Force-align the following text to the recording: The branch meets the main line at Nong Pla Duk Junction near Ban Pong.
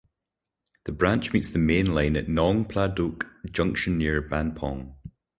The 0.85 0.93
branch 0.93 1.31
meets 1.31 1.49
the 1.49 1.59
main 1.59 1.93
line 1.93 2.17
at 2.17 2.27
Nong 2.27 2.65
Pla 2.65 2.87
Duk 2.87 3.27
Junction 3.51 3.99
near 3.99 4.19
Ban 4.19 4.55
Pong. 4.55 4.95